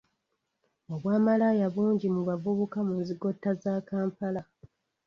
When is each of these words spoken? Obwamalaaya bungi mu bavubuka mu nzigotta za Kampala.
Obwamalaaya 0.93 1.67
bungi 1.75 2.07
mu 2.15 2.21
bavubuka 2.27 2.77
mu 2.87 2.95
nzigotta 3.01 3.49
za 3.61 3.73
Kampala. 3.87 4.41